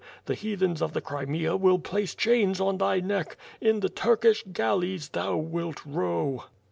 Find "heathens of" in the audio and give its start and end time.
0.33-0.93